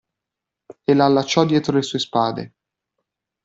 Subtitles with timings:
[0.83, 2.53] E la allacciò dietro le sue spade.